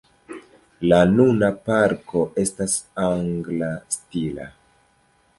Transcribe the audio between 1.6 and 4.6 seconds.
parko estas angla stila.